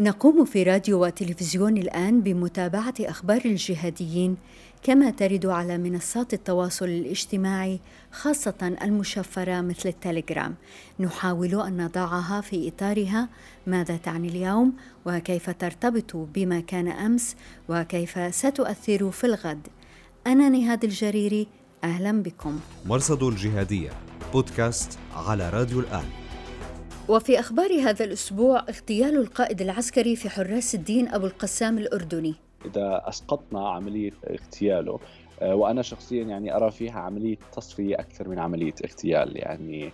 [0.00, 4.36] نقوم في راديو وتلفزيون الآن بمتابعة أخبار الجهاديين
[4.82, 7.80] كما ترد على منصات التواصل الاجتماعي
[8.12, 10.54] خاصة المشفرة مثل التليجرام.
[11.00, 13.28] نحاول أن نضعها في إطارها.
[13.66, 14.72] ماذا تعني اليوم؟
[15.06, 17.36] وكيف ترتبط بما كان أمس؟
[17.68, 19.68] وكيف ستؤثر في الغد؟
[20.26, 21.46] أنا نهاد الجريري
[21.84, 22.60] أهلا بكم.
[22.86, 23.90] مرصد الجهادية
[24.32, 26.19] بودكاست على راديو الآن.
[27.10, 32.34] وفي أخبار هذا الأسبوع اغتيال القائد العسكري في حراس الدين أبو القسام الأردني.
[32.64, 34.98] إذا أسقطنا عملية اغتياله
[35.42, 39.92] آه، وأنا شخصيا يعني أرى فيها عملية تصفية أكثر من عملية اغتيال يعني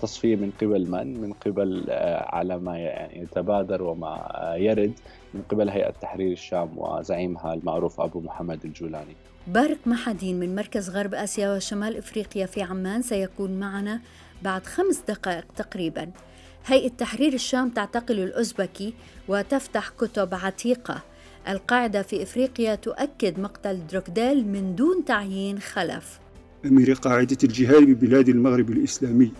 [0.00, 4.92] تصفية من قبل من؟ من قبل آه، على ما يعني يتبادر وما يرد
[5.34, 9.16] من قبل هيئة تحرير الشام وزعيمها المعروف أبو محمد الجولاني.
[9.46, 14.00] بارك محدين من مركز غرب آسيا وشمال إفريقيا في عمان سيكون معنا
[14.42, 16.10] بعد خمس دقائق تقريباً.
[16.66, 18.94] هيئة تحرير الشام تعتقل الأوزبكي
[19.28, 21.02] وتفتح كتب عتيقة.
[21.48, 26.20] القاعدة في إفريقيا تؤكد مقتل دروكديل من دون تعيين خلف.
[26.64, 29.32] أمير قاعدة الجهاد ببلاد المغرب الإسلامي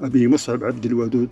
[0.00, 1.28] أبي مصعب عبد الودود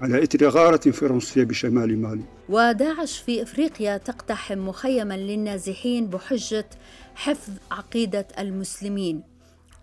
[0.00, 2.24] على إثر غارة فرنسية بشمال مالي.
[2.48, 6.68] وداعش في إفريقيا تقتحم مخيما للنازحين بحجة
[7.14, 9.22] حفظ عقيدة المسلمين.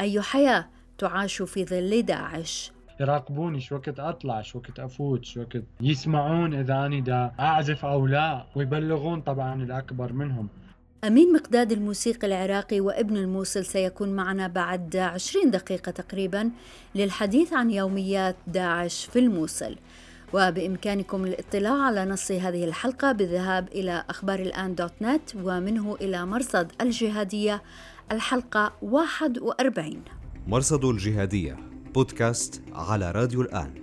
[0.02, 5.64] أي حياة تعاش في ظل داعش؟ يراقبوني شو وقت أطلع شو وقت أفوت شو وقت
[5.82, 10.48] يسمعون إذا أني دا أعزف أو لا ويبلغون طبعا الأكبر منهم.
[11.04, 16.52] أمين مقداد الموسيقي العراقي وابن الموصل سيكون معنا بعد 20 دقيقة تقريبا
[16.96, 19.76] للحديث عن يوميات داعش في الموصل.
[20.34, 26.72] وبإمكانكم الاطلاع على نص هذه الحلقة بالذهاب إلى أخبار الآن دوت نت ومنه إلى مرصد
[26.82, 27.64] الجهادية
[28.12, 30.02] الحلقة 41
[30.48, 31.77] مرصد الجهادية.
[31.96, 33.74] بودكاست على راديو الآن.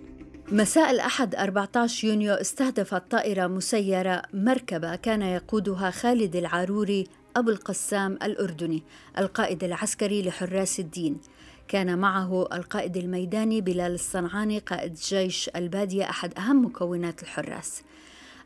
[0.52, 2.34] مساء الأحد 14 يونيو.
[2.34, 8.82] استهدفت طائرة مسيرة مركبة كان يقودها خالد العاروري أبو القسام الأردني
[9.18, 11.20] القائد العسكري لحراس الدين.
[11.68, 17.82] كان معه القائد الميداني بلال الصنعاني قائد جيش البادية أحد أهم مكونات الحراس.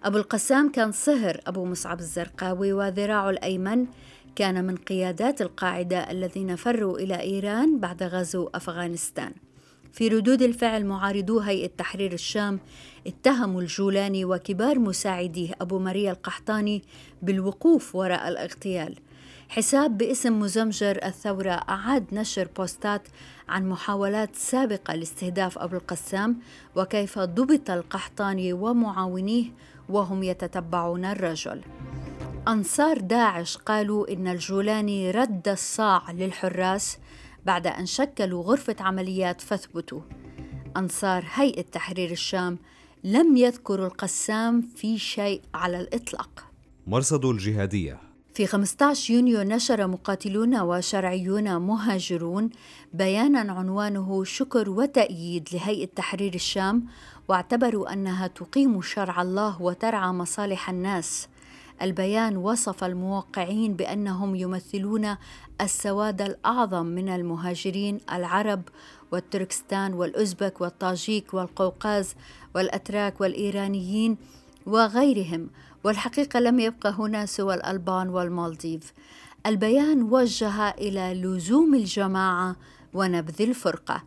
[0.05, 3.87] أبو القسام كان صهر أبو مصعب الزرقاوي وذراعه الأيمن.
[4.37, 9.33] كان من قيادات القاعدة الذين فروا إلى إيران بعد غزو أفغانستان.
[9.93, 12.61] في ردود الفعل معارضو هيئة تحرير الشام
[13.07, 16.83] اتهموا الجولاني وكبار مساعديه أبو مريا القحطاني
[17.23, 18.95] بالوقوف وراء الاغتيال.
[19.49, 23.09] حساب باسم مزمجر الثورة أعاد نشر بوستات
[23.49, 26.41] عن محاولات سابقة لاستهداف أبو القسام
[26.77, 29.45] وكيف ضبط القحطاني ومعاونيه
[29.89, 31.61] وهم يتتبعون الرجل.
[32.49, 36.99] أنصار داعش قالوا إن الجولاني رد الصاع للحراس
[37.47, 40.01] بعد أن شكلوا غرفة عمليات فثبتوا
[40.77, 42.59] أنصار هيئة تحرير الشام
[43.05, 46.45] لم يذكروا القسام في شيء على الإطلاق.
[46.87, 48.01] مرصد الجهادية.
[48.35, 52.51] في 15 يونيو نشر مقاتلون وشرعيون مهاجرون
[52.93, 56.87] بيانا عنوانه شكر وتأييد لهيئة تحرير الشام
[57.29, 61.29] واعتبروا أنها تقيم شرع الله وترعى مصالح الناس.
[61.83, 65.17] البيان وصف الموقعين بأنهم يمثلون
[65.61, 68.63] السواد الأعظم من المهاجرين العرب
[69.13, 72.15] والتركستان والأوزبك والطاجيك والقوقاز
[72.55, 74.17] والأتراك والإيرانيين
[74.67, 75.51] وغيرهم.
[75.85, 78.93] والحقيقة لم يبقى هنا سوى الألبان والمالديف.
[79.47, 82.57] البيان وجه إلى لزوم الجماعة
[82.95, 84.03] ونبذ الفرقة.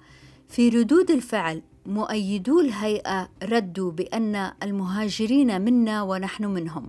[0.49, 6.87] في ردود الفعل مؤيدو الهيئة ردوا بأن المهاجرين منا ونحن منهم.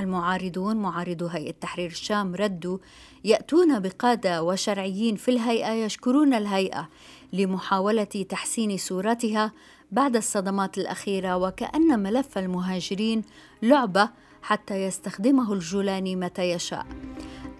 [0.00, 2.78] المعارضون معارضو هيئة تحرير الشام ردوا
[3.24, 6.88] يأتون بقادة وشرعيين في الهيئة يشكرون الهيئة
[7.32, 9.52] لمحاولة تحسين صورتها
[9.92, 13.22] بعد الصدمات الأخيرة وكأن ملف المهاجرين
[13.62, 14.10] لعبة
[14.42, 16.86] حتى يستخدمه الجولاني متى يشاء.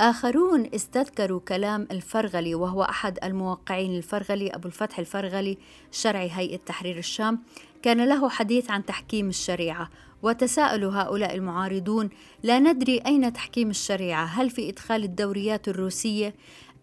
[0.00, 5.58] آخرون استذكروا كلام الفرغلي وهو أحد الموقعين الفرغلي أبو الفتح الفرغلي
[5.90, 7.42] شرعي هيئة تحرير الشام
[7.82, 9.91] كان له حديث عن تحكيم الشريعة
[10.22, 12.10] وتساءل هؤلاء المعارضون
[12.42, 16.34] لا ندري أين تحكيم الشريعة هل في إدخال الدوريات الروسية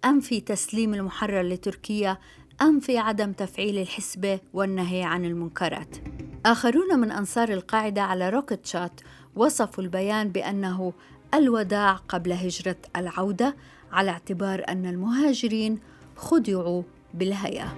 [0.06, 2.18] أم في تسليم المحرر لتركيا
[2.62, 5.98] أم في عدم تفعيل الحسبة والنهي عن المنكرات.
[6.46, 9.02] آخرون من أنصار القاعدة على روكت شات
[9.36, 10.94] وصفوا البيان بأنه
[11.34, 13.56] الوداع قبل هجرة العودة
[13.92, 15.80] على اعتبار أن المهاجرين
[16.16, 16.84] خدعوا
[17.14, 17.78] بالهيئة.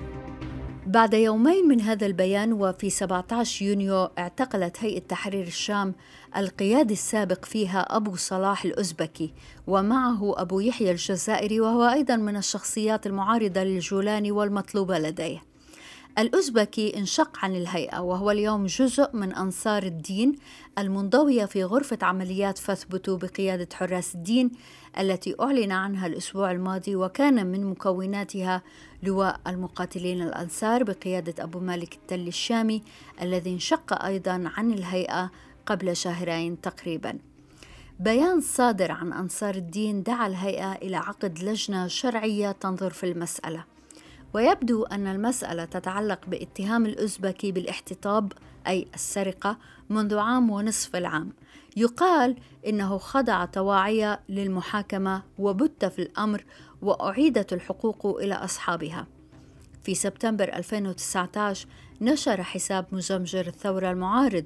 [0.90, 5.96] بعد يومين من هذا البيان وفي 17 يونيو اعتقلت هيئة تحرير الشام
[6.38, 9.34] القيادي السابق فيها أبو صلاح الأزبكي
[9.68, 15.49] ومعه أبو يحيى الجزائري وهو أيضا من الشخصيات المعارضة للجولاني والمطلوبة لديه.
[16.20, 20.36] الأزبكي انشق عن الهيئة وهو اليوم جزء من أنصار الدين
[20.78, 24.52] المنضوية في غرفة عمليات فثبتو بقيادة حراس الدين
[25.00, 28.62] التي أعلن عنها الأسبوع الماضي وكان من مكوناتها
[29.04, 32.84] لواء المقاتلين الأنصار بقيادة أبو مالك التل الشامي
[33.22, 35.32] الذي انشق أيضا عن الهيئة
[35.66, 37.18] قبل شهرين تقريبا.
[38.00, 43.79] بيان صادر عن أنصار الدين دعا الهيئة إلى عقد لجنة شرعية تنظر في المسألة.
[44.34, 48.34] ويبدو أن المسألة تتعلق باتهام الأزبكي بالاحتطاب
[48.68, 49.58] أي السرقة
[49.90, 51.34] منذ عام ونصف العام.
[51.78, 52.36] يقال
[52.68, 56.46] إنه خضع طواعية للمحاكمة وبت في الأمر
[56.82, 59.08] وأعيدت الحقوق إلى أصحابها.
[59.84, 61.68] في سبتمبر 2019
[62.02, 64.46] نشر حساب مزمجر الثورة المعارض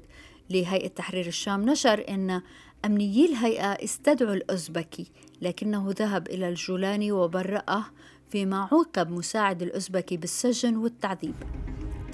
[0.49, 2.41] لهيئة تحرير الشام نشر أن
[2.85, 7.85] أمنيي الهيئة استدعوا الأزبكي لكنه ذهب إلى الجولاني وبرأه
[8.33, 11.35] فيما عوقب مساعد الأزبكي بالسجن والتعذيب.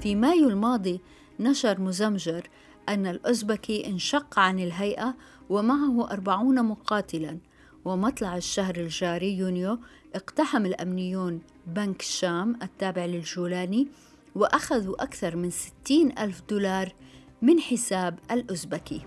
[0.00, 1.00] في مايو الماضي
[1.40, 2.48] نشر مزمجر
[2.88, 5.14] أن الأزبكي انشق عن الهيئة
[5.50, 7.38] ومعه أربعون مقاتلا.
[7.84, 9.78] ومطلع الشهر الجاري يونيو
[10.14, 13.88] اقتحم الأمنيون بنك الشام التابع للجولاني
[14.34, 16.94] وأخذوا أكثر من ستين ألف دولار
[17.42, 19.02] من حساب الأزبكي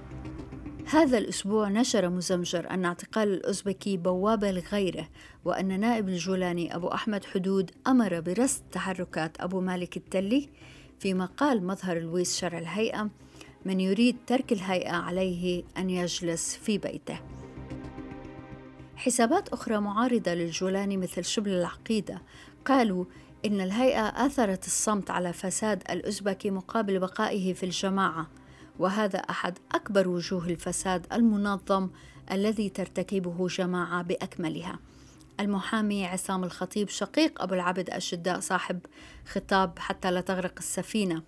[0.93, 5.09] هذا الأسبوع نشر مزمجر أن اعتقال الأزبكي بوابة لغيره
[5.45, 10.49] وأن نائب الجولاني أبو أحمد حدود أمر برصد تحركات أبو مالك التلي
[10.99, 13.09] فيما قال مظهر لويس شرع الهيئة
[13.65, 17.19] من يريد ترك الهيئة عليه أن يجلس في بيته.
[18.95, 22.21] حسابات أخرى معارضة للجولاني مثل شبل العقيدة
[22.65, 23.05] قالوا
[23.45, 28.27] إن الهيئة آثرت الصمت على فساد الأزبكي مقابل بقائه في الجماعة.
[28.79, 31.89] وهذا أحد أكبر وجوه الفساد المنظم
[32.31, 34.79] الذي ترتكبه جماعة بأكملها.
[35.39, 38.79] المحامي عصام الخطيب شقيق أبو العبد الشداء صاحب
[39.25, 41.23] خطاب حتى لا تغرق السفينة.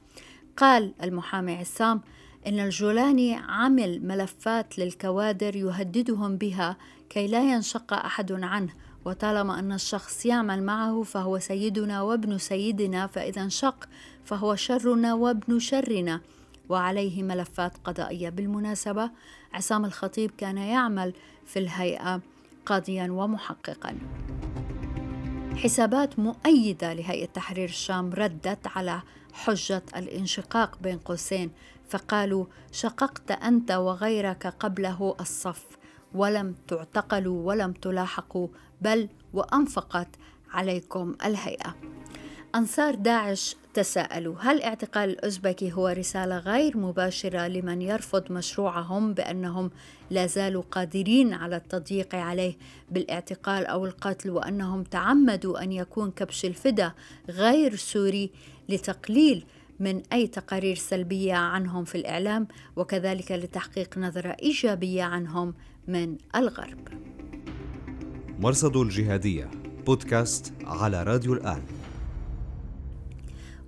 [0.58, 2.02] قال المحامي عصام
[2.48, 6.78] إن الجولاني عمل ملفات للكوادر يهددهم بها
[7.10, 8.74] كي لا ينشق أحد عنه
[9.06, 13.90] وطالما أن الشخص يعمل معه فهو سيدنا وابن سيدنا فإذا انشق
[14.24, 16.22] فهو شرنا وابن شرنا.
[16.70, 18.30] وعليه ملفات قضائية.
[18.30, 19.12] بالمناسبة
[19.54, 21.14] عصام الخطيب كان يعمل
[21.46, 22.22] في الهيئة
[22.66, 23.98] قاضيا ومحققا.
[25.56, 29.02] حسابات مؤيدة لهيئة تحرير الشام ردت على
[29.34, 31.52] حجة الانشقاق بين قوسين
[31.90, 35.66] فقالوا شققت أنت وغيرك قبله الصف
[36.14, 38.48] ولم تعتقلوا ولم تلاحقوا
[38.82, 40.08] بل وأنفقت
[40.52, 41.76] عليكم الهيئة.
[42.56, 49.72] أنصار داعش تساءلوا هل اعتقال الأزبكي هو رسالة غير مباشرة لمن يرفض مشروعهم بأنهم
[50.10, 52.58] لا زالوا قادرين على التضييق عليه
[52.92, 56.92] بالاعتقال أو القتل وأنهم تعمدوا أن يكون كبش الفدا
[57.30, 58.32] غير سوري
[58.70, 59.46] لتقليل
[59.80, 65.54] من أي تقارير سلبية عنهم في الإعلام وكذلك لتحقيق نظرة إيجابية عنهم
[65.88, 66.88] من الغرب.
[68.40, 69.52] مرصد الجهادية
[69.86, 71.62] بودكاست على راديو الآن.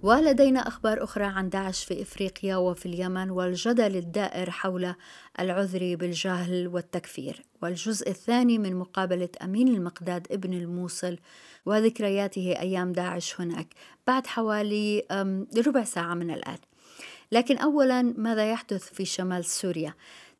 [0.03, 4.95] ولدينا أخبار أخرى عن داعش في إفريقيا وفي اليمن والجدل الدائر حول
[5.39, 7.45] العذر بالجهل والتكفير.
[7.61, 11.17] والجزء الثاني من مقابلة أمين المقداد ابن الموصل
[11.65, 13.67] وذكرياته أيام داعش هناك
[14.07, 15.03] بعد حوالي
[15.67, 16.57] ربع ساعة من الآن.
[17.31, 19.94] لكن أولا ماذا يحدث في شمال سوريا؟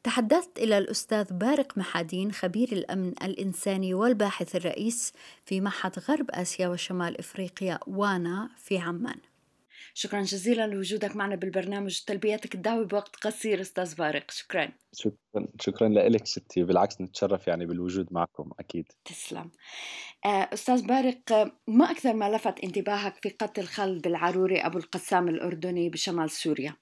[0.04, 5.14] تحدثت إلى الأستاذ بارق محادين خبير الأمن الإنساني والباحث الرئيس
[5.46, 9.18] في معهد غرب آسيا وشمال إفريقيا وأنا في عمان.
[10.00, 14.72] شكرا جزيلا لوجودك معنا بالبرنامج تلبيتك الدعوة بوقت قصير أستاذ بارق شكرا.
[14.94, 18.92] شكرا شكرا لك ستي بالعكس نتشرف يعني بالوجود معكم أكيد.
[19.06, 19.52] تسلم.
[20.26, 25.90] آه، أستاذ بارق ما أكثر ما لفت انتباهك في قتل خالد العروري أبو القسام الأردني
[25.90, 26.76] بشمال سوريا؟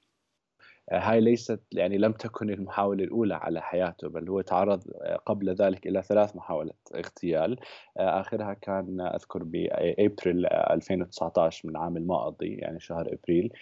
[0.92, 4.84] هاي ليست يعني لم تكن المحاولة الأولى على حياته بل هو تعرض
[5.26, 7.60] قبل ذلك إلى ثلاث محاولات اغتيال.
[7.98, 13.54] آخرها كان أذكر بأبريل 2019 من العام الماضي يعني شهر أبريل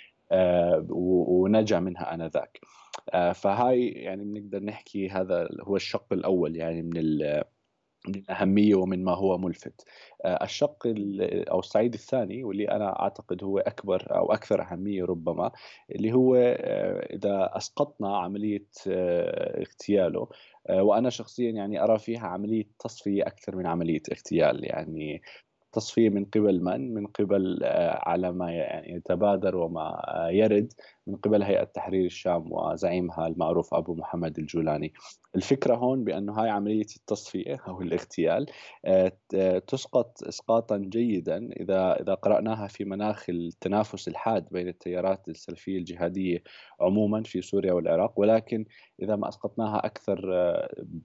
[0.90, 2.60] ونجا منها آنذاك.
[3.34, 6.98] فهاي يعني بنقدر نحكي هذا هو الشق الأول يعني من
[8.08, 9.86] من الأهمية ومن ما هو ملفت.
[10.26, 10.88] آه، الشق
[11.52, 15.52] أو الصعيد الثاني واللي أنا أعتقد هو أكبر أو أكثر أهمية ربما
[15.96, 20.28] اللي هو آه، إذا أسقطنا عملية آه، اغتياله
[20.70, 24.64] وأنا شخصيا يعني أرى فيها عملية تصفية أكثر من عملية اغتيال.
[24.66, 25.22] يعني
[25.74, 27.60] تصفية من قبل من؟ من قبل
[28.04, 30.74] على ما يعني يتبادر وما يرد.
[31.08, 34.94] من قبل هيئة تحرير الشام وزعيمها المعروف أبو محمد الجولاني.
[35.36, 38.46] الفكرة هون بأنه هاي عملية التصفية أو الاغتيال
[39.68, 46.44] تسقط إسقاطا جيدا إذا إذا قرأناها في مناخ التنافس الحاد بين التيارات السلفية الجهادية
[46.82, 48.66] عموما في سوريا والعراق ولكن
[49.02, 50.20] إذا ما أسقطناها أكثر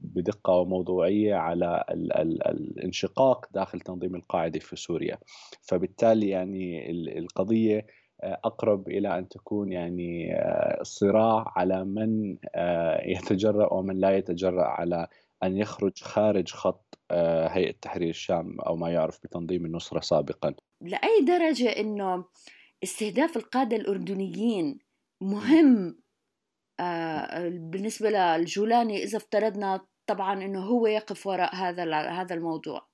[0.02, 5.18] بدقة وموضوعية على الانشقاق داخل تنظيم القاعدة في سوريا.
[5.62, 7.86] فبالتالي يعني القضية
[8.22, 15.06] أقرب إلى أن تكون يعني آه، صراع على من آه، يتجرأ ومن لا يتجرأ على
[15.42, 20.54] أن يخرج خارج خط آه، هيئة تحرير الشام أو ما يعرف بتنظيم النصرة سابقا.
[20.80, 22.24] لأي درجة إنه
[22.82, 24.78] استهداف القادة الأردنيين
[25.20, 25.98] مهم
[27.50, 32.88] بالنسبة للجولاني إذا افترضنا طبعا إنه هو يقف وراء هذا هذا الموضوع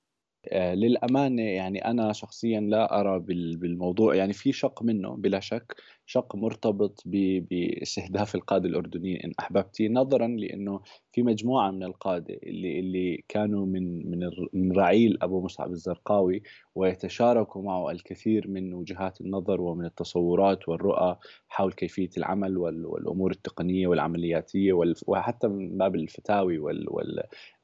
[0.49, 3.19] آه، للأمانة يعني أنا شخصيا لا أرى
[3.55, 5.75] بالموضوع يعني في شق منه بلا شك.
[6.05, 10.81] شق مرتبط باستهداف القادة الأردنيين إن أحببتي نظرا لأنه
[11.11, 16.43] في مجموعة من القادة اللي اللي كانوا من من من رعيل أبو مصعب الزرقاوي
[16.75, 21.17] ويتشاركوا معه الكثير من وجهات النظر ومن التصورات والرؤى
[21.49, 24.73] حول كيفية العمل والأمور التقنية والعملياتية
[25.07, 26.57] وحتى من باب الفتاوي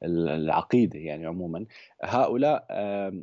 [0.02, 1.66] والعقيدة يعني عموما.
[2.02, 2.66] هؤلاء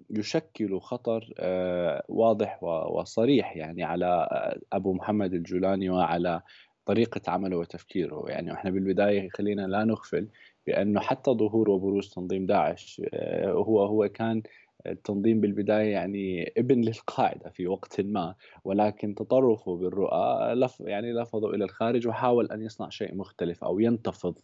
[0.09, 6.41] يشكلوا خطر آه، واضح وصريح يعني على آه، أبو محمد الجولاني وعلى
[6.85, 8.23] طريقة عمله وتفكيره.
[8.27, 10.29] يعني إحنا بالبداية خلينا لا نغفل
[10.67, 14.43] بأنه حتى ظهور وبروز تنظيم داعش آه، هو هو كان
[14.87, 21.63] التنظيم بالبداية يعني ابن للقاعدة في وقت ما ولكن تطرفه بالرؤى لف يعني لفظوا إلى
[21.65, 24.35] الخارج وحاول أن يصنع شيء مختلف أو ينتفض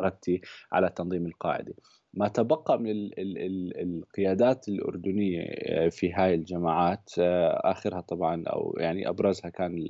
[0.00, 0.40] ردتي
[0.72, 1.74] على تنظيم القاعدة.
[2.16, 8.44] ما تبقى من ال ال ال القيادات الأردنية آه، في هاي الجماعات آه، آخرها طبعا
[8.46, 9.88] أو يعني أبرزها كان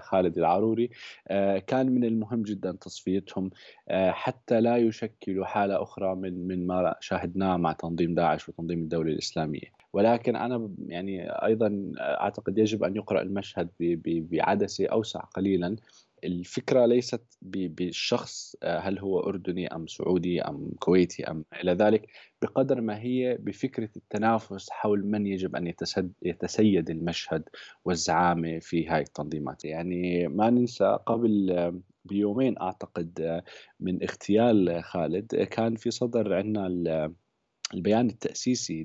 [0.00, 0.90] خالد العروري
[1.28, 3.50] آه، كان من المهم جدا تصفيتهم
[3.90, 9.82] حتى لا يشكلوا حالة أخرى من من ما شاهدناه مع تنظيم داعش وتنظيم الدولة الإسلامية.
[9.92, 13.68] ولكن أنا يعني أيضا أعتقد يجب أن يقرأ المشهد
[14.06, 15.76] بعدسة أوسع قليلا
[16.24, 22.06] الفكرة ليست بالشخص آه، هل هو أردني أم سعودي أم كويتي أم إلى ذلك
[22.42, 25.72] بقدر ما هي بفكرة التنافس حول من يجب أن
[26.22, 27.48] يتسيد المشهد
[27.84, 29.64] والزعامة في هاي التنظيمات.
[29.64, 33.44] يعني ما ننسى قبل آه، بيومين أعتقد آه،
[33.80, 37.12] من اغتيال خالد كان في صدر عندنا
[37.74, 38.82] البيان التأسيسي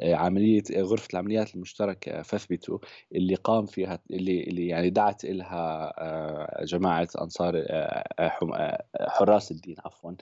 [0.00, 2.78] لعملية غرفة العمليات المشتركة فاثبتوا
[3.14, 9.76] اللي قام فيها اللي اللي يعني دعت لها آه، جماعة أنصار آه، آه، حراس الدين
[9.84, 10.12] عفوا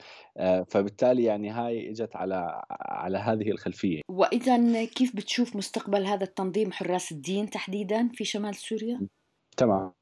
[0.63, 7.11] فبالتالي يعني هاي إجت على على هذه الخلفية وإذا كيف بتشوف مستقبل هذا التنظيم حراس
[7.11, 9.07] الدين تحديدا في شمال سوريا؟
[9.57, 9.93] تمام.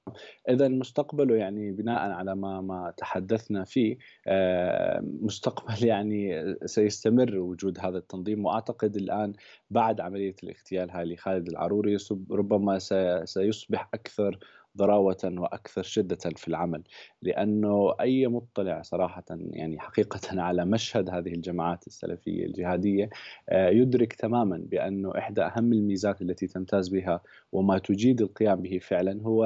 [0.50, 3.98] إذا مستقبله يعني بناء على ما ما تحدثنا فيه
[4.28, 9.34] آه، مستقبل يعني سيستمر وجود هذا التنظيم وأعتقد الآن
[9.70, 11.98] بعد عملية الاغتيال هاي لخالد العروري
[12.32, 12.80] ربما
[13.26, 14.40] سيصبح أكثر
[14.78, 16.84] ضراوة وأكثر شدة في العمل
[17.22, 23.10] لأنه أي مطلع صراحة يعني حقيقة على مشهد هذه الجماعات السلفية الجهادية
[23.50, 29.22] آه، يدرك تماما بأنه إحدى أهم الميزات التي تمتاز بها وما تجيد القيام به فعلا
[29.24, 29.46] هو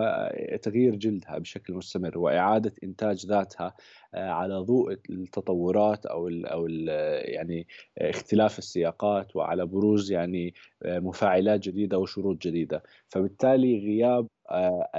[0.62, 3.74] تغيير جلدها بشكل مستمر وإعادة إنتاج ذاتها
[4.14, 6.88] آه، على ضوء التطورات أو ال أو ال
[7.34, 7.68] يعني
[7.98, 12.84] اختلاف السياقات وعلى بروز يعني آه، مفاعلات جديدة وشروط جديدة.
[13.10, 14.90] فبالتالي غياب آه،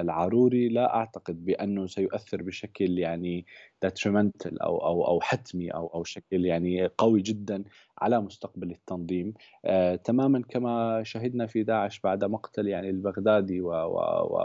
[0.00, 3.46] العروري لا أعتقد بأنه سيؤثر بشكل يعني
[3.82, 7.64] ديتريمنتال أو أو أو حتمي أو أو شكل يعني قوي جدا
[7.98, 9.34] على مستقبل التنظيم.
[9.64, 13.60] آه تماما كما شهدنا في داعش بعد مقتل يعني البغدادي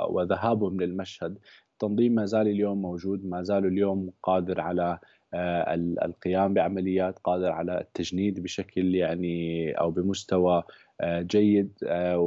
[0.09, 1.37] وذهابهم للمشهد
[1.73, 4.99] التنظيم ما زال اليوم موجود ما زال اليوم قادر على
[5.33, 10.63] القيام بعمليات قادر على التجنيد بشكل يعني أو بمستوى
[11.01, 12.17] آه، جيد آه،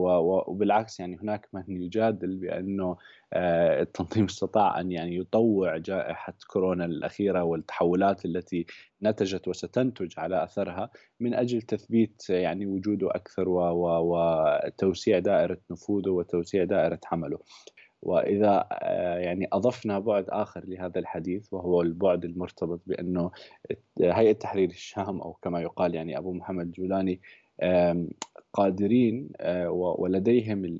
[0.46, 2.96] وبالعكس يعني هناك من يجادل بأنه
[3.34, 8.66] التنظيم استطاع أن يعني يطوع جائحة كورونا الأخيرة والتحولات التي
[9.02, 10.90] نتجت وستنتج على أثرها
[11.20, 17.38] من أجل تثبيت يعني وجوده أكثر وتوسيع دائرة نفوذه وتوسيع دائرة عمله.
[18.02, 23.30] وإذا آه، يعني أضفنا بعد آخر لهذا الحديث وهو البعد المرتبط بأنه
[24.00, 27.20] هيئة تحرير الشام أو كما يقال يعني أبو محمد الجولاني
[28.52, 30.78] قادرين آه، ولديهم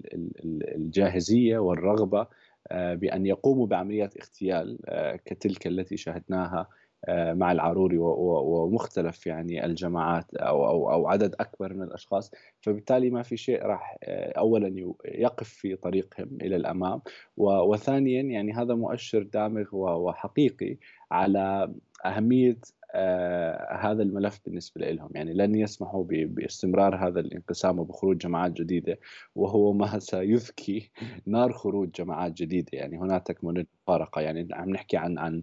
[0.74, 2.26] الجاهزية والرغبة
[2.68, 4.78] آه، بأن يقوموا بعمليات اغتيال
[5.24, 6.68] كتلك التي شاهدناها
[7.08, 12.30] مع العروري ومختلف يعني الجماعات أو أو أو عدد أكبر من الأشخاص.
[12.60, 17.00] فبالتالي ما في شيء راح اولا يقف في طريقهم إلى الأمام.
[17.36, 20.76] وثانيا يعني هذا مؤشر دامغ وحقيقي
[21.10, 21.72] على
[22.04, 22.58] أهمية
[22.94, 25.10] آه هذا الملف بالنسبة لهم.
[25.14, 28.98] يعني لن يسمحوا باستمرار هذا الانقسام وبخروج جماعات جديدة
[29.34, 30.90] وهو ما سيذكي
[31.26, 32.68] نار خروج جماعات جديدة.
[32.72, 35.42] يعني هناك تكمن المفارقه يعني عم نحكي عن عن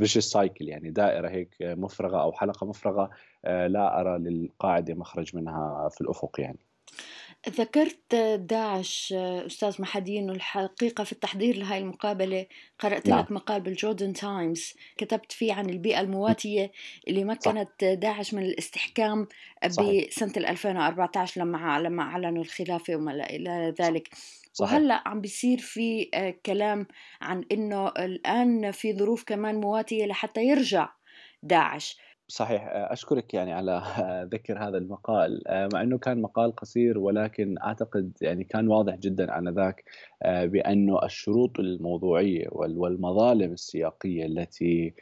[0.00, 3.10] فيش سايكل يعني دائرة هيك مفرغة أو حلقة مفرغة
[3.44, 6.58] آه لا أرى للقاعدة مخرج منها في الأفق يعني
[7.48, 12.46] ذكرت داعش أستاذ محدين والحقيقة في التحضير لهذه المقابلة
[12.78, 13.18] قرأت نعم.
[13.18, 16.72] لك مقال بالجوردن تايمز كتبت فيه عن البيئة المواتية
[17.08, 17.92] اللي مكنت صح.
[17.92, 19.26] داعش من الاستحكام
[19.68, 20.08] صحيح.
[20.08, 24.08] بسنة 2014 لما لما أعلنوا الخلافة وما إلى ذلك
[24.56, 24.72] صحيح.
[24.72, 26.04] وهلأ عم بيصير في
[26.46, 26.86] كلام
[27.20, 30.88] عن إنه الآن في ظروف كمان مواتية لحتى يرجع
[31.42, 31.98] داعش.
[32.28, 32.62] صحيح.
[32.66, 33.82] أشكرك يعني على
[34.32, 35.42] ذكر هذا المقال.
[35.72, 39.84] مع إنه كان مقال قصير ولكن أعتقد يعني كان واضح جدا آنذاك
[40.24, 44.94] بأنه الشروط الموضوعية والمظالم السياقية التي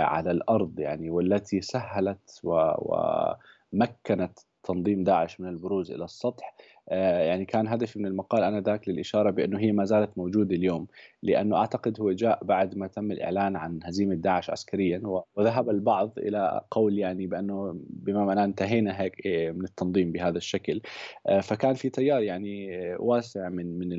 [0.00, 7.68] على الأرض يعني والتي سهلت ومكنت تنظيم داعش من البروز إلى السطح آه، يعني كان
[7.68, 10.86] هدفي من المقال أنا ذاك للإشارة بأنه هي ما زالت موجودة اليوم
[11.22, 15.02] لأنه أعتقد هو جاء بعد ما تم الإعلان عن هزيمة داعش عسكريا
[15.36, 20.80] وذهب البعض إلى قول يعني بأنه بما معناه انتهينا هيك إيه، من التنظيم بهذا الشكل.
[21.26, 23.92] آه، فكان في تيار يعني واسع من من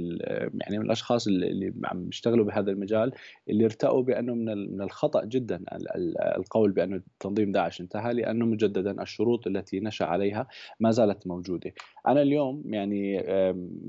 [0.62, 3.12] يعني من الأشخاص اللي عم يشتغلوا بهذا المجال
[3.50, 5.63] اللي ارتأوا بأنه من من الخطأ جدا
[6.38, 10.48] القول بأنه تنظيم داعش انتهى لأنه مجددا الشروط التي نشأ عليها
[10.80, 11.74] ما زالت موجودة.
[12.08, 13.24] أنا اليوم يعني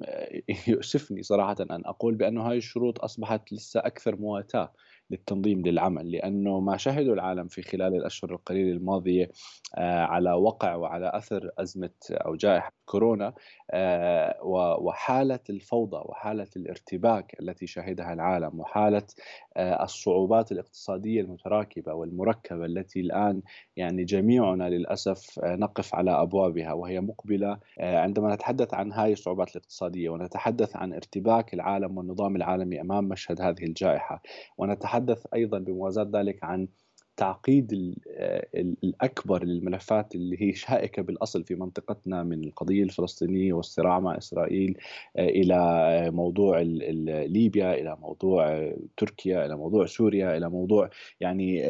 [0.68, 4.72] يؤسفني صراحة أن أقول بأن هذه الشروط أصبحت لسه أكثر مواتاة
[5.10, 9.30] للتنظيم للعمل لأنه ما شهده العالم في خلال الأشهر القليلة الماضية
[9.74, 13.34] آه، على وقع وعلى أثر أزمة أو جائحة كورونا
[13.70, 14.38] آه،
[14.80, 19.06] وحالة الفوضى وحالة الارتباك التي شهدها العالم وحالة
[19.56, 23.42] آه، الصعوبات الاقتصادية المتراكبة والمركبة التي الآن
[23.76, 30.76] يعني جميعنا للأسف نقف على أبوابها وهي مقبلة عندما نتحدث عن هذه الصعوبات الاقتصادية ونتحدث
[30.76, 34.22] عن ارتباك العالم والنظام العالمي أمام مشهد هذه الجائحة
[34.58, 36.68] ونتحدث أيضا بموازاة ذلك عن
[37.16, 44.18] تعقيد آه، الأكبر للملفات اللي هي شائكة بالأصل في منطقتنا من القضية الفلسطينية والصراع مع
[44.18, 44.78] إسرائيل
[45.16, 51.64] آه، إلى موضوع ليبيا إلى موضوع تركيا إلى موضوع سوريا إلى موضوع يعني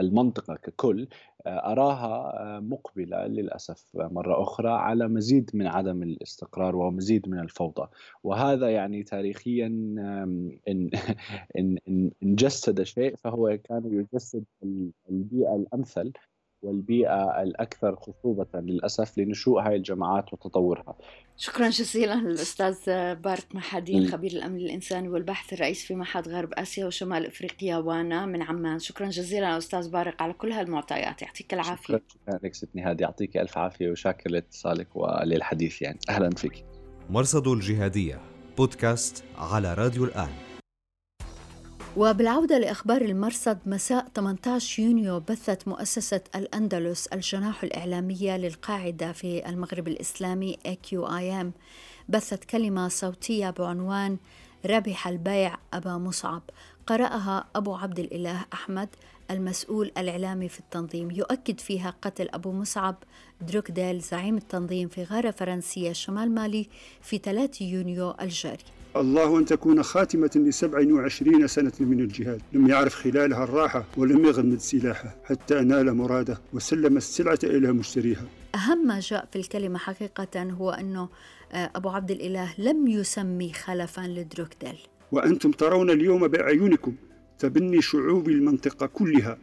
[0.00, 1.08] المنطقة ككل.
[1.46, 7.88] أراها مقبلة للأسف مرة أخرى على مزيد من عدم الاستقرار ومزيد من الفوضى.
[8.22, 9.66] وهذا يعني تاريخيا
[10.68, 10.98] إن,
[11.58, 14.44] إن, إن جسد شيء فهو كان يجسد
[15.10, 16.12] البيئة الأمثل.
[16.62, 20.94] والبيئة الأكثر خصوبة للأسف لنشوء هاي الجماعات وتطورها.
[21.36, 22.76] شكرا جزيلا للأستاذ
[23.14, 28.42] بارك محادين خبير الأمن الإنساني والبحث الرئيس في معهد غرب آسيا وشمال إفريقيا وأنا من
[28.42, 28.78] عمان.
[28.78, 31.22] شكرا جزيلا أستاذ بارك على كل هالمعطيات.
[31.22, 32.00] يعطيك العافية.
[32.26, 35.98] شكرا لك ست نهاد يعطيك ألف عافية وشاكر لاتصالك وللحديث يعني.
[36.08, 36.64] أهلا فيك.
[37.10, 38.20] مرصد الجهادية
[38.56, 40.47] بودكاست على راديو الآن.
[41.98, 50.58] وبالعودة لأخبار المرصد مساء 18 يونيو بثت مؤسسة الأندلس الجناح الإعلامية للقاعدة في المغرب الإسلامي
[50.68, 51.46] AQIM
[52.08, 54.16] بثت كلمة صوتية بعنوان
[54.66, 56.42] ربح البيع أبا مصعب.
[56.86, 58.88] قرأها أبو عبد الإله أحمد
[59.30, 61.10] المسؤول الإعلامي في التنظيم.
[61.10, 62.96] يؤكد فيها قتل أبو مصعب
[63.40, 66.68] دروكديل زعيم التنظيم في غارة فرنسية شمال مالي
[67.02, 68.77] في 3 يونيو الجاري.
[68.96, 72.40] الله أن تكون خاتمة لسبع وعشرين سنة من الجهاد.
[72.52, 78.24] لم يعرف خلالها الراحة ولم يغمد سلاحه حتى نال مراده وسلم السلعة إلى مشتريها.
[78.54, 81.08] أهم ما جاء في الكلمة حقيقة هو أنه
[81.52, 84.78] آه، أبو عبد الإله لم يسمي خلفا لدروكديل.
[85.12, 86.94] وأنتم ترون اليوم بأعينكم
[87.38, 89.38] تبني شعوب المنطقة كلها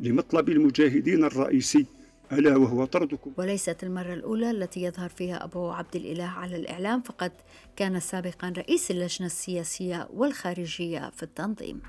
[0.00, 1.86] لمطلب المجاهدين الرئيسي
[2.32, 3.32] ألا وهو طردكم.
[3.36, 7.32] وليست المرة الأولى التي يظهر فيها أبو عبد الإله على الإعلام فقد
[7.76, 11.82] كان سابقا رئيس اللجنة السياسية والخارجية في التنظيم.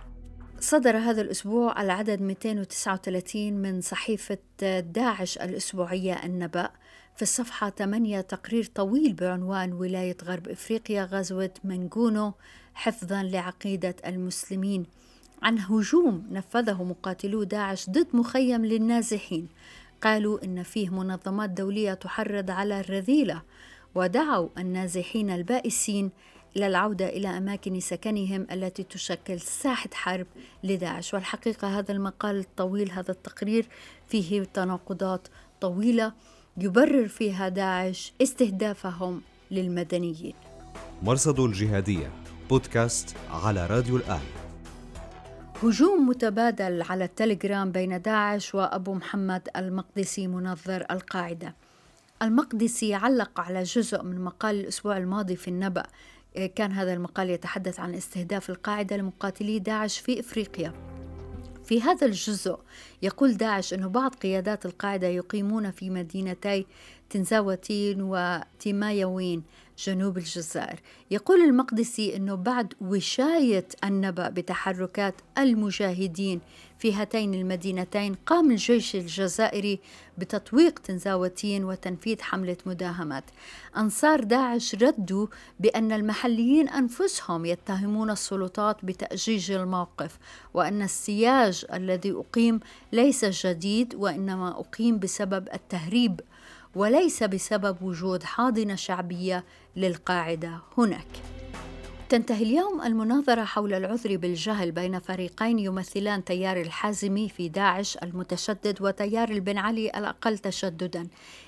[0.60, 4.38] صدر هذا الأسبوع العدد 239 من صحيفة
[4.80, 6.70] داعش الأسبوعية النبأ.
[7.16, 12.34] في الصفحة 8 تقرير طويل بعنوان ولاية غرب إفريقيا غزوة منغونو
[12.74, 14.86] حفظا لعقيدة المسلمين.
[15.42, 19.48] عن هجوم نفذه مقاتلو داعش ضد مخيم للنازحين.
[20.02, 23.42] قالوا إن فيه منظمات دولية تحرض على الرذيلة.
[23.96, 26.12] ودعوا النازحين البائسين
[26.58, 30.28] إلى العودة إلى أماكن سكنهم التي تشكل ساحة حرب
[30.64, 31.14] لداعش.
[31.14, 33.68] والحقيقة هذا المقال الطويل هذا التقرير
[34.08, 35.28] فيه تناقضات
[35.62, 36.14] طويلة
[36.58, 40.34] يبرر فيها داعش استهدافهم للمدنيين.
[41.04, 42.12] مرصد الجهادية
[42.50, 44.22] بودكاست على راديو الآن.
[45.64, 51.56] هجوم متبادل على التليجرام بين داعش وأبو محمد المقدسي منظر القاعدة.
[52.24, 55.84] المقدسي علق على جزء من مقال الأسبوع الماضي في النبأ.
[56.56, 60.74] كان هذا المقال يتحدث عن استهداف القاعدة لمقاتلي داعش في إفريقيا.
[61.66, 62.58] في هذا الجزء
[63.02, 66.66] يقول داعش أن بعض قيادات القاعدة يقيمون في مدينتي
[67.10, 69.44] تنزاوتين وتيمايوين
[69.78, 70.80] جنوب الجزائر.
[71.12, 76.42] يقول المقدسي أنه بعد وشاية النبأ بتحركات المجاهدين
[76.84, 79.80] في هاتين المدينتين قام الجيش الجزائري
[80.18, 83.24] بتطويق تنزاوتين وتنفيذ حملة مداهمات.
[83.78, 85.28] أنصار داعش ردوا
[85.60, 90.18] بأن المحليين أنفسهم يتهمون السلطات بتأجيج الموقف
[90.54, 92.60] وأن السياج الذي أقيم
[92.92, 96.22] ليس جديد وإنما أقيم بسبب التهريب
[96.76, 99.44] وليس بسبب وجود حاضنة شعبية
[99.76, 101.43] للقاعدة هناك.
[102.10, 109.30] تنتهي اليوم المناظرة حول العذر بالجهل بين فريقين يمثلان تيار الحازمي في داعش المتشدد وتيار
[109.30, 111.08] البن علي الأقل تشددا.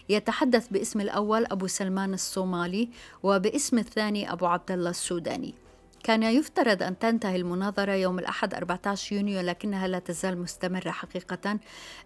[0.10, 2.90] يتحدث باسم الأول أبو سلمان الصومالي
[3.24, 5.65] وباسم الثاني أبو عبد الله السوداني.
[6.06, 11.60] كان يفترض أن تنتهي المناظرة يوم الأحد 14 يونيو لكنها لا تزال مستمرة حقيقة.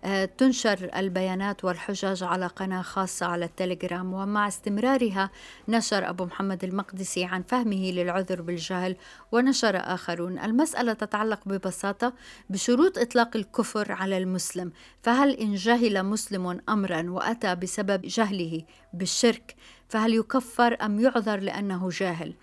[0.03, 5.29] آه، تنشر البيانات والحجج على قناة خاصة على التليجرام ومع استمرارها
[5.67, 8.95] نشر أبو محمد المقدسي عن فهمه للعذر بالجهل
[9.31, 10.39] ونشر آخرون.
[10.39, 12.13] المسألة تتعلق ببساطة
[12.49, 14.71] بشروط إطلاق الكفر على المسلم.
[15.03, 19.55] فهل إن جهل مسلم أمرا وأتى بسبب جهله بالشرك
[19.89, 22.33] فهل يكفر أم يعذر لأنه جاهل؟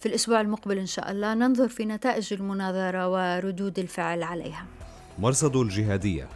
[0.00, 4.66] في الأسبوع المقبل إن شاء الله ننظر في نتائج المناظرة وردود الفعل عليها.
[5.18, 6.28] مرصد الجهادية.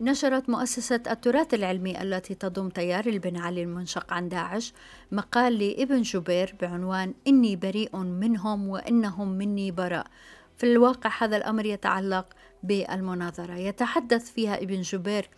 [0.00, 4.72] نشرت مؤسسة التراث العلمي التي تضم تيار البن علي المنشق عن داعش
[5.12, 10.06] مقال لابن جبير بعنوان إني بريء منهم وإنهم مني براء.
[10.58, 12.26] في الواقع هذا الأمر يتعلق
[12.62, 13.54] بالمناظرة.
[13.54, 15.28] يتحدث فيها ابن جبير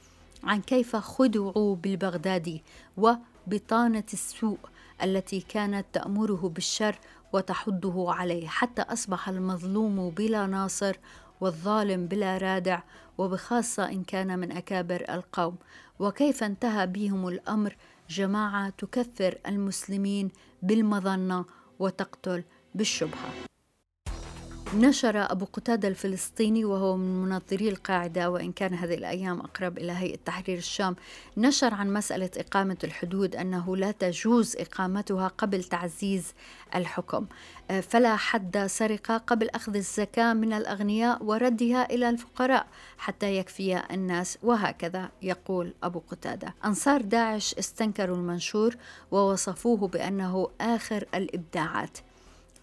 [0.44, 2.62] عن كيف خدعوا بالبغدادي
[2.96, 4.58] وبطانة السوء
[5.02, 6.98] التي كانت تأمره بالشر
[7.34, 10.96] وتحضه عليه حتى أصبح المظلوم بلا ناصر
[11.40, 12.80] والظالم بلا رادع
[13.18, 15.56] وبخاصة إن كان من أكابر القوم.
[15.98, 17.76] وكيف انتهى بهم الأمر؟
[18.10, 20.30] جماعة تكفر المسلمين
[20.62, 21.44] بالمظنة
[21.78, 22.44] وتقتل
[22.74, 23.53] بالشبهة.
[24.74, 30.18] نشر أبو قتادة الفلسطيني وهو من منظري القاعدة وإن كان هذه الأيام أقرب إلى هيئة
[30.24, 30.96] تحرير الشام
[31.36, 36.32] نشر عن مسألة إقامة الحدود أنه لا تجوز إقامتها قبل تعزيز
[36.74, 37.26] الحكم.
[37.70, 42.66] آه، فلا حد سرقة قبل أخذ الزكاة من الأغنياء وردها إلى الفقراء
[42.98, 46.54] حتى يكفي الناس وهكذا يقول أبو قتادة.
[46.64, 48.76] أنصار داعش استنكروا المنشور
[49.10, 51.98] ووصفوه بأنه آخر الإبداعات.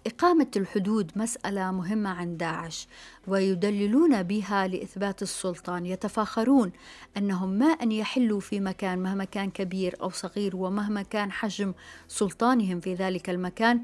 [0.07, 2.87] إقامة الحدود مسألة مهمة عند داعش
[3.27, 5.85] ويدللون بها لإثبات السلطان.
[5.85, 6.71] يتفاخرون
[7.17, 11.73] أنهم ما أن يحلوا في مكان مهما كان كبير أو صغير ومهما كان حجم
[12.07, 13.83] سلطانهم في ذلك المكان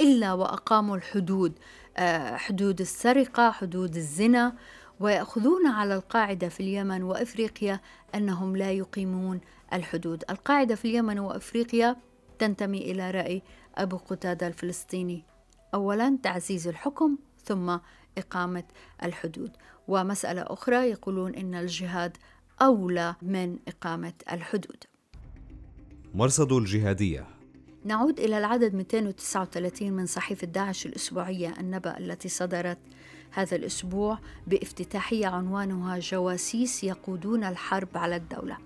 [0.00, 1.52] إلا وأقاموا الحدود
[1.96, 4.54] آه، حدود السرقة حدود الزنا.
[5.00, 7.80] ويأخذون على القاعدة في اليمن وإفريقيا
[8.14, 9.40] أنهم لا يقيمون
[9.72, 10.24] الحدود.
[10.30, 11.96] القاعدة في اليمن وإفريقيا
[12.38, 13.42] تنتمي إلى رأي
[13.76, 15.35] أبو قتادة الفلسطيني.
[15.74, 17.78] أولا تعزيز الحكم ثم
[18.18, 18.64] إقامة
[19.02, 19.50] الحدود.
[19.88, 22.16] ومسألة أخرى يقولون إن الجهاد
[22.62, 24.84] أولى من إقامة الحدود.
[26.14, 27.26] مرصد الجهادية.
[27.84, 32.78] نعود إلى العدد 239 من صحيفة داعش الأسبوعية النبأ التي صدرت
[33.30, 38.56] هذا الأسبوع بافتتاحية عنوانها جواسيس يقودون الحرب على الدولة.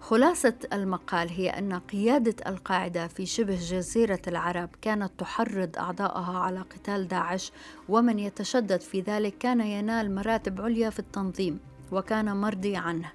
[0.00, 7.08] خلاصة المقال هي أن قيادة القاعدة في شبه جزيرة العرب كانت تحرض أعضائها على قتال
[7.08, 7.52] داعش
[7.88, 11.60] ومن يتشدد في ذلك كان ينال مراتب عليا في التنظيم
[11.92, 13.12] وكان مرضي عنه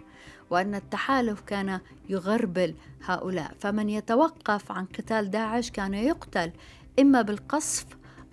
[0.49, 3.55] وأن التحالف كان يغربل هؤلاء.
[3.59, 6.51] فمن يتوقف عن قتال داعش كان يقتل
[6.99, 7.85] إما بالقصف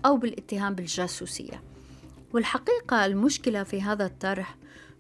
[0.07, 1.63] أو بالاتهام بالجاسوسية.
[2.33, 4.57] والحقيقة المشكلة في هذا الطرح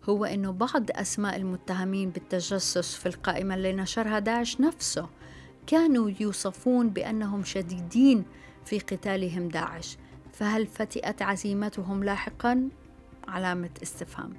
[0.09, 5.09] هو أنه بعض أسماء المتهمين بالتجسس في القائمة اللي نشرها داعش نفسه
[5.67, 8.25] كانوا يوصفون بأنهم شديدين
[8.65, 9.97] في قتالهم داعش
[10.33, 12.69] فهل فتئت عزيمتهم لاحقا؟
[13.29, 14.33] علامة استفهام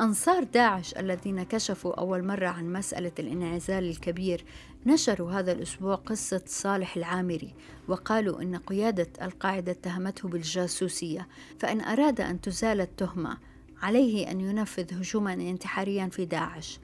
[0.00, 4.44] أنصار داعش الذين كشفوا أول مرة عن مسألة الانعزال الكبير
[4.86, 7.54] نشروا هذا الأسبوع قصة صالح العامري
[7.88, 13.38] وقالوا إن قيادة القاعدة اتهمته بالجاسوسية فإن أراد أن تزال التهمة
[13.82, 16.80] عليه أن ينفذ هجوما انتحاريا في داعش.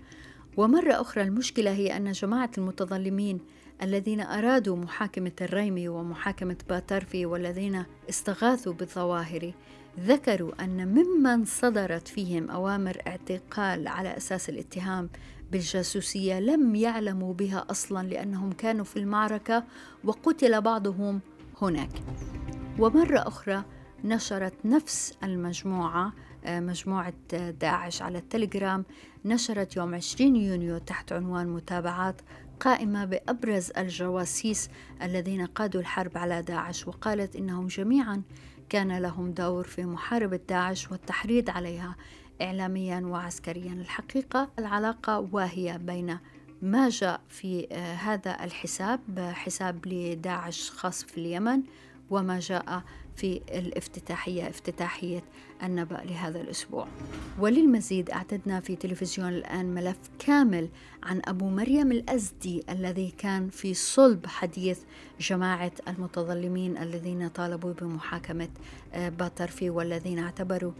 [0.57, 3.41] ومرة أخرى المشكلة هي أن جماعة المتظلمين
[3.83, 9.53] الذين أرادوا محاكمة الريمي ومحاكمة باترفي والذين استغاثوا بالظواهر
[10.01, 15.11] ذكروا أن ممن صدرت فيهم أوامر اعتقال على أساس الاتهام
[15.53, 19.65] بالجاسوسية لم يعلموا بها أصلا لأنهم كانوا في المعركة
[20.05, 21.21] وقتل بعضهم
[21.63, 21.91] هناك.
[22.79, 23.65] ومرة أخرى
[24.05, 26.13] نشرت نفس المجموعة
[26.47, 27.13] مجموعة
[27.61, 28.85] داعش على التليجرام
[29.25, 32.21] نشرت يوم 20 يونيو تحت عنوان متابعات
[32.61, 34.71] قائمة بأبرز الجواسيس
[35.03, 38.23] الذين قادوا الحرب على داعش وقالت إنهم جميعا
[38.69, 41.97] كان لهم دور في محاربة داعش والتحريض عليها
[42.43, 43.73] إعلاميا وعسكريا.
[43.73, 46.19] الحقيقة العلاقة واهية بين
[46.63, 51.63] ما جاء في آه، هذا الحساب حساب لداعش خاص في اليمن
[52.11, 52.83] وما جاء
[53.19, 55.23] في الافتتاحية افتتاحية
[55.63, 56.87] النبأ لهذا الأسبوع.
[57.39, 60.69] وللمزيد أعتدنا في تلفزيون الآن ملف كامل
[61.03, 64.79] عن أبو مريم الأزدي الذي كان في صلب حديث
[65.21, 68.49] جماعة المتظلمين الذين طالبوا بمحاكمة
[68.95, 70.73] آه، باترفي والذين اعتبروا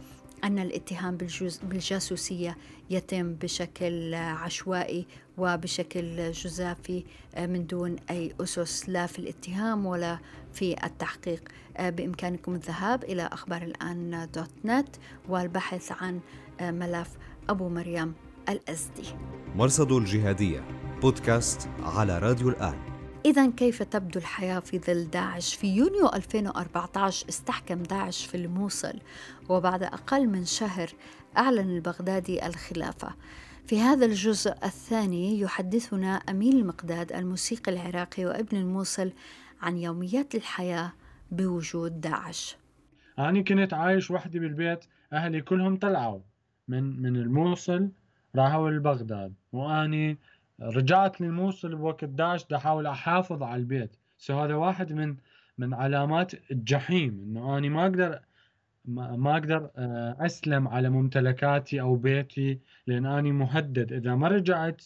[0.45, 1.17] أن الاتهام
[1.63, 2.57] بالجاسوسية
[2.91, 5.07] يتم بشكل عشوائي
[5.39, 10.19] وبشكل جزافي آه، من دون أي أسس لا في الاتهام ولا
[10.59, 14.97] في التحقيق آه، بإمكانكم الذهاب إلى أخبار الآن دوت نت
[15.29, 16.21] والبحث عن
[16.61, 17.09] آه، ملف
[17.49, 18.15] أبو مريم
[18.49, 19.09] الأزدي
[19.57, 20.65] مرصد الجهادية
[21.03, 22.75] بودكاست على راديو الآن
[23.27, 28.95] إذا كيف تبدو الحياة في ظل داعش؟ في يونيو 2014 استحكم داعش في الموصل
[29.49, 30.91] وبعد أقل من شهر
[31.37, 33.15] أعلن البغدادي الخلافة.
[33.67, 39.13] في هذا الجزء الثاني يحدثنا أمين المقداد الموسيقي العراقي وابن الموصل
[39.61, 40.93] عن يوميات الحياة
[41.31, 42.57] بوجود داعش.
[43.19, 46.21] أنا كنت عايش وحدي بالبيت أهلي كلهم طلعوا
[46.69, 47.91] من من الموصل
[48.37, 49.35] راحوا لبغداد.
[49.53, 50.19] وأني
[50.61, 53.97] رجعت للموصل بوقت داعش دا أحاول أحافظ على البيت.
[54.19, 55.17] سو هذا واحد من
[55.59, 58.21] من علامات الجحيم إنه أنا ما أقدر
[58.85, 63.93] ما أقدر آه، أسلم على ممتلكاتي أو بيتي لأن أني مهدد.
[63.93, 64.83] إذا ما رجعت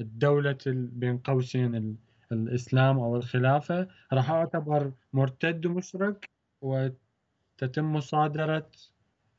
[0.00, 1.96] الدولة بين قوسين
[2.32, 6.30] الإسلام أو الخلافة راح أعتبر مرتد ومشرك
[6.62, 8.66] وتتم مصادرة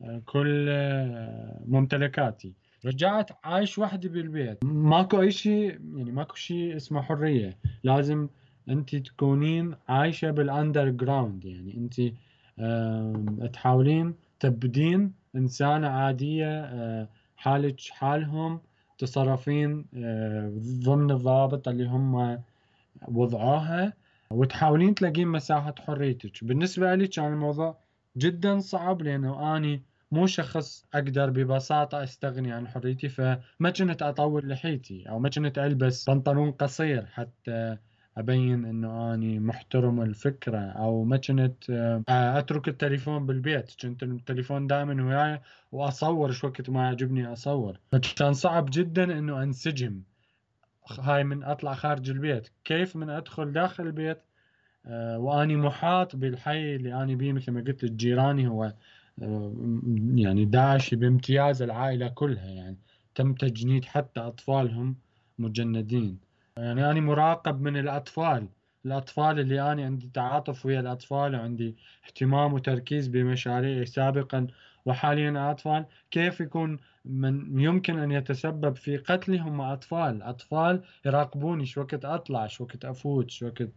[0.01, 2.53] آه، كل آه، ممتلكاتي.
[2.85, 4.63] رجعت عايش وحدي بالبيت.
[4.63, 7.57] ماكو أي شيء يعني ماكو شيء اسمه حرية.
[7.83, 8.27] لازم
[8.69, 12.01] انت تكونين عايشة بال underground يعني انت
[13.53, 18.59] تحاولين تبدين إنسانة عادية آه، حالك حالهم
[18.97, 19.85] تصرفين
[20.85, 22.39] ضمن الضوابط اللي هم
[23.07, 23.93] وضعوها
[24.31, 26.43] وتحاولين تلاقين مساحة حريتك.
[26.43, 27.77] بالنسبة لي كان الموضوع
[28.17, 35.09] جدا صعب لأنه أني مو شخص أقدر ببساطة أستغني عن حريتي فما كنت اطول لحيتي
[35.09, 37.77] أو ما كنت ألبس بنطلون قصير حتى
[38.17, 43.75] أبين إنه أني محترم الفكرة أو ما كنت آه، أترك التليفون بالبيت.
[43.81, 47.79] كنت التليفون دائما وياي وأصور شو وقت ما يعجبني أصور.
[47.91, 50.01] فكان صعب جدا إنه أنسجم.
[50.99, 52.49] هاي من أطلع خارج البيت.
[52.63, 54.17] كيف من أدخل داخل البيت؟
[54.85, 58.73] آه، وأني محاط بالحي اللي أني بيه مثل ما قلت جيراني هو
[60.15, 62.77] يعني داعش بامتياز العائلة كلها يعني
[63.15, 64.95] تم تجنيد حتى أطفالهم
[65.39, 66.19] مجندين.
[66.57, 68.47] يعني أنا مراقب من الأطفال
[68.85, 71.75] الأطفال اللي أنا عندي تعاطف ويا الأطفال وعندي
[72.05, 74.47] اهتمام وتركيز بمشاريعي سابقا
[74.89, 81.81] وحاليا أطفال كيف يكون من يمكن أن يتسبب في قتلي هم أطفال؟ أطفال يراقبوني شو
[81.81, 83.69] وقت أطلع؟ شو وقت أفوت؟ شو وقت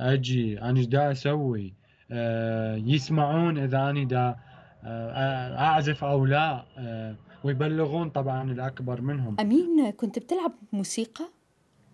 [0.00, 1.74] أجي؟ أنا دا أسوي؟
[2.10, 4.36] أه يسمعون إذا أنا دا
[4.84, 9.36] آه، أعزف أو لا آه، ويبلغون طبعا الأكبر منهم.
[9.40, 11.24] أمين كنت بتلعب موسيقى؟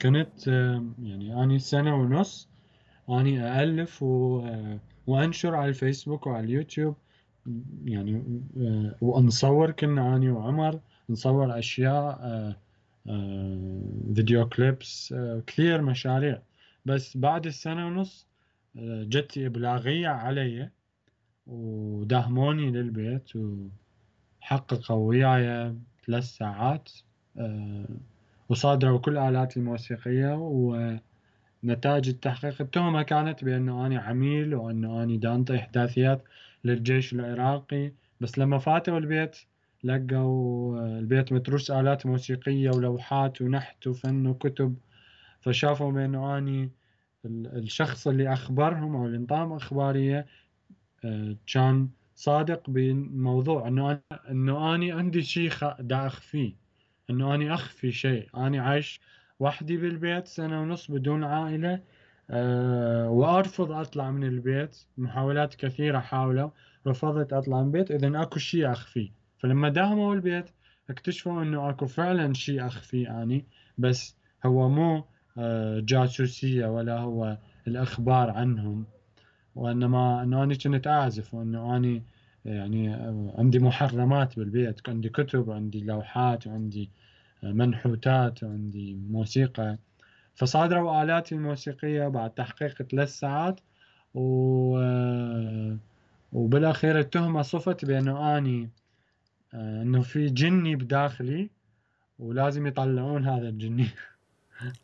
[0.02, 2.48] كنت آه، يعني اني سنة ونص
[3.10, 4.44] اني الف و...
[5.06, 6.96] وأنشر على الفيسبوك وعلى اليوتيوب.
[7.84, 8.42] يعني
[9.00, 10.80] ونصور كنا اني وعمر
[11.11, 12.18] نصور أشياء
[14.14, 15.14] فيديو كليبس
[15.46, 16.38] كثير مشاريع.
[16.87, 18.26] بس بعد السنة ونص
[18.76, 20.70] جت إبلاغية علي
[21.46, 25.74] وداهموني للبيت وحققوا وياي
[26.06, 26.90] ثلاث ساعات
[27.38, 27.84] آه،
[28.48, 32.62] وصادروا كل آلاتي الموسيقية ونتائج التحقيق.
[32.62, 36.22] التهمة كانت بأنه أنا عميل وأنه أنا دانطي إحداثيات.
[36.64, 39.36] للجيش العراقي بس لما فاتوا البيت
[39.84, 44.76] لقوا البيت متروس آلات موسيقية ولوحات ونحت وفن وكتب.
[45.40, 46.70] فشافوا بأنه أني
[47.26, 50.26] الشخص اللي أخبرهم أو اللي انطاهم أخبارية
[51.04, 56.52] آه، كان صادق بموضوع أنه أنه أني عندي شيء دا اخفيه
[57.10, 58.28] أنه أني أخفي شيء.
[58.36, 59.00] أني عايش
[59.40, 61.80] وحدي بالبيت سنة ونص بدون عائلة.
[62.30, 64.76] أه وأرفض أطلع من البيت.
[64.98, 66.50] محاولات كثيرة حاولوا
[66.86, 67.90] رفضت أطلع من البيت.
[67.90, 70.44] اذا أكو شيء اخفيه فلما داهموا البيت
[70.90, 73.44] اكتشفوا إنه أكو فعلا شيء اخفيه اني
[73.78, 75.04] بس هو مو
[75.38, 78.86] أه جاسوسية ولا هو الأخبار عنهم.
[79.54, 82.02] وإنما إنه أنا كنت أعزف وإنه اني
[82.44, 82.88] يعني
[83.38, 84.88] عندي محرمات بالبيت.
[84.88, 86.90] عندي كتب وعندي لوحات وعندي
[87.42, 89.78] منحوتات وعندي موسيقى.
[90.38, 93.61] فصادروا آلاتي الموسيقية بعد تحقيق ثلاث ساعات
[94.14, 94.79] و...
[96.33, 98.70] وبالأخير التهمة صفت بأنه أني
[99.55, 101.51] أنه في جني بداخلي
[102.18, 103.87] ولازم يطلعون هذا الجني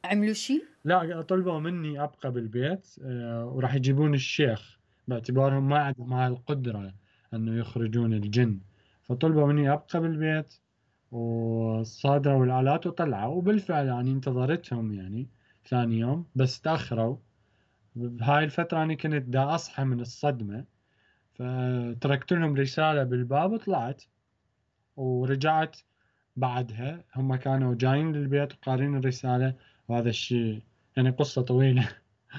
[0.04, 4.78] عملوا شيء؟ لا طلبوا مني أبقى بالبيت آه، وراح يجيبون الشيخ.
[5.08, 6.94] باعتبارهم ما عندهم هاي القدرة
[7.34, 8.60] أنه يخرجون الجن.
[9.02, 10.54] فطلبوا مني أبقى بالبيت
[11.12, 13.34] وصادروا الآلات وطلعوا.
[13.34, 15.28] وبالفعل يعني انتظرتهم يعني.
[15.68, 17.16] ثاني يوم بس تأخروا.
[17.96, 20.64] بهاي الفترة أنا كنت دا أصحى من الصدمة.
[21.34, 24.02] فتركت لهم رسالة بالباب وطلعت.
[24.96, 25.76] ورجعت
[26.36, 27.04] بعدها.
[27.16, 29.54] هم كانوا جايين للبيت وقارين الرسالة.
[29.88, 30.62] وهذا الشيء
[30.96, 31.88] يعني قصة طويلة.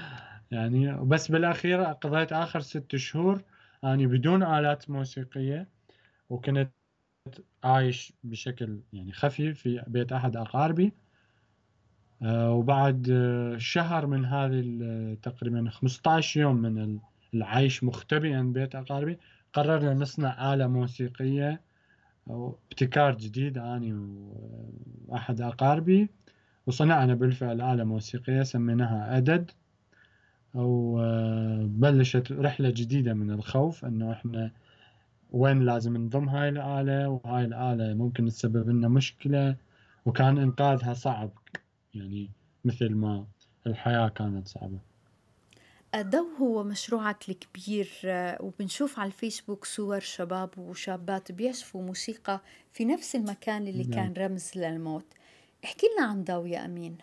[0.50, 3.42] يعني بس بالأخير قضيت آخر ست شهور
[3.84, 5.68] أنا بدون آلات موسيقية.
[6.30, 6.70] وكنت
[7.64, 10.92] عايش بشكل يعني خفي في بيت أحد أقاربي.
[12.24, 13.06] وبعد
[13.58, 16.98] شهر من هذه تقريبا 15 يوم من
[17.34, 19.18] العيش مختبئا بيت أقاربي
[19.52, 21.60] قررنا نصنع آلة موسيقية
[22.30, 24.06] ابتكار جديد أنا
[25.08, 26.08] وأحد أقاربي
[26.66, 29.50] وصنعنا بالفعل آلة موسيقية سميناها أدد
[30.54, 34.50] وبلشت رحلة جديدة من الخوف أنه إحنا
[35.30, 39.56] وين لازم نضم هاي الآلة وهاي الآلة ممكن تسبب لنا مشكلة
[40.06, 41.30] وكان إنقاذها صعب.
[41.96, 42.30] يعني
[42.64, 43.26] مثل ما
[43.66, 44.78] الحياة كانت صعبة.
[45.94, 47.88] الضوء هو مشروعك الكبير
[48.40, 52.40] وبنشوف على الفيسبوك صور شباب وشابات بيعزفوا موسيقى
[52.72, 53.90] في نفس المكان اللي نعم.
[53.90, 55.04] كان رمز للموت.
[55.64, 56.98] احكي لنا عن ضوء يا أمين.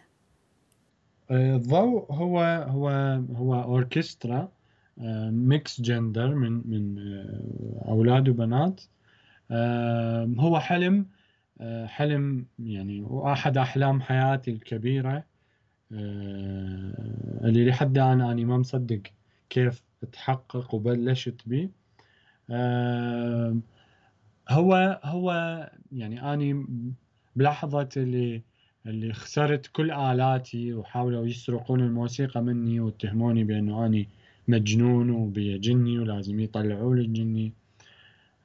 [1.31, 2.89] الضوء هو هو
[3.35, 4.51] هو أوركسترا
[5.31, 8.81] mix gender من من آه، أولاد وبنات.
[10.39, 11.22] هو حلم آه،
[11.87, 15.23] حلم يعني واحد أحلام حياتي الكبيرة
[15.91, 19.01] آه، اللي لحد الآن أنا ما مصدق
[19.49, 21.69] كيف تحقق وبلشت به
[24.49, 25.31] هو هو
[25.91, 26.65] يعني أني
[27.35, 28.41] بلحظة اللي
[28.85, 34.07] اللي خسرت كل آلاتي وحاولوا يسرقون الموسيقى مني واتهموني بأنه أني
[34.47, 37.53] مجنون وبي جني ولازم يطلعوا لي الجني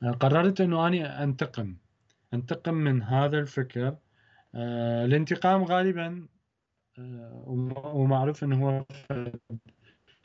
[0.03, 1.75] آه، قررت أنه أني أنتقم.
[2.35, 3.97] أنتقم من هذا الفكر.
[4.55, 6.29] آه، الانتقام غالبا
[6.99, 7.45] آه،
[7.95, 8.85] ومعروف أنه هو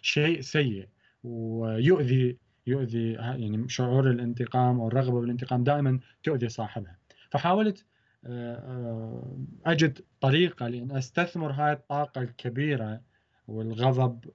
[0.01, 0.87] شيء سيء
[1.23, 2.37] ويؤذي
[2.67, 6.97] يؤذي يعني شعور الانتقام أو الرغبة بالانتقام دائما تؤذي صاحبها.
[7.31, 7.85] فحاولت
[8.25, 13.01] آه، أجد طريقة لأن أستثمر هاي الطاقة الكبيرة
[13.47, 14.25] والغضب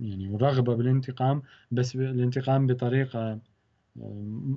[0.00, 3.40] يعني والرغبة بالانتقام بس الانتقام بطريقة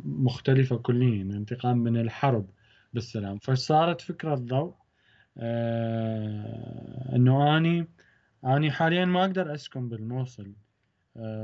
[0.06, 2.46] مختلفة كليا الانتقام من الحرب
[2.94, 3.38] بالسلام.
[3.38, 4.74] فصارت فكرة ضوء
[7.16, 7.88] إنه أني
[8.46, 10.54] أني حاليا ما أقدر أسكن بالموصل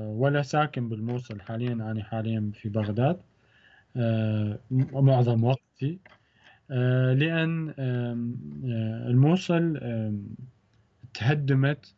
[0.06, 1.74] ولا ساكن بالموصل حاليا.
[1.74, 3.22] أني حاليا في بغداد
[4.92, 6.00] معظم وقتي
[6.72, 7.14] آه،
[7.80, 8.14] آه،
[9.08, 9.80] الموصل
[11.14, 11.96] تهدمت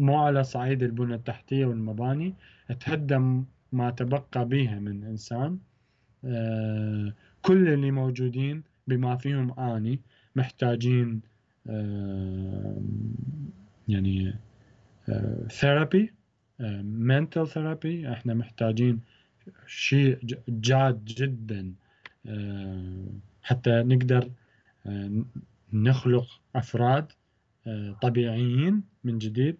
[0.00, 2.34] مو على صعيد البنى التحتية والمباني
[2.80, 5.58] تهدم ما تبقى بها من إنسان.
[6.24, 10.00] آه، كل اللي موجودين بما فيهم آني
[10.36, 11.20] محتاجين
[13.88, 14.34] يعني
[15.48, 16.12] therapy
[17.08, 19.00] mental therapy إحنا محتاجين
[19.66, 21.72] شيء جاد جدا
[22.26, 23.06] آه،
[23.42, 24.30] حتى نقدر
[24.86, 25.24] آه،
[25.72, 27.12] نخلق أفراد
[27.66, 29.56] آه، طبيعيين من جديد.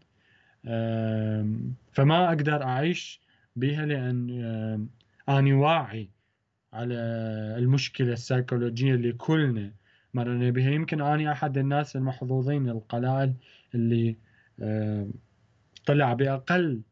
[1.92, 3.20] فما أقدر أعيش
[3.56, 4.88] بها لأن
[5.28, 6.10] أنا واعي
[6.72, 6.94] على
[7.58, 9.72] المشكلة السيكولوجية اللي كلنا
[10.14, 10.70] مرنا بها.
[10.70, 13.34] يمكن أنا أحد الناس المحظوظين القلائل
[13.74, 14.16] اللي
[15.86, 16.82] طلع بأقل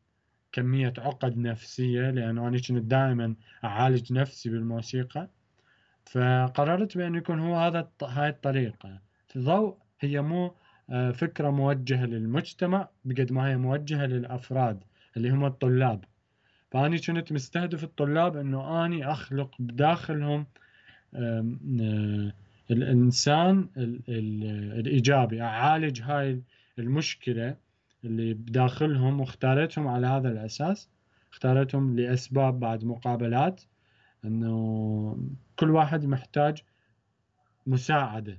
[0.52, 3.34] كمية عقد نفسية لأنه أنا كنت دائما
[3.64, 5.28] أعالج نفسي بالموسيقى.
[6.04, 9.00] فقررت بأن يكون هو هذا هاي الطريقة.
[9.36, 10.54] الضوء هي مو
[11.14, 14.84] فكرة موجهة للمجتمع بقد ما هي موجهة للأفراد
[15.16, 16.04] اللي هم الطلاب.
[16.70, 20.46] فأني كنت مستهدف الطلاب أنه أني أخلق بداخلهم
[21.14, 22.32] آه،
[22.70, 23.68] الإنسان
[24.78, 25.42] الإيجابي.
[25.42, 26.42] أعالج هاي
[26.78, 27.56] المشكلة
[28.04, 30.88] اللي بداخلهم واختارتهم على هذا الأساس.
[31.32, 33.62] اختارتهم لأسباب بعد مقابلات
[34.24, 35.18] أنه
[35.56, 36.62] كل واحد محتاج
[37.66, 38.38] مساعدة.